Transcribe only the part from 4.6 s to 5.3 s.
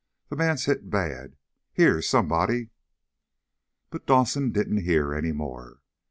hear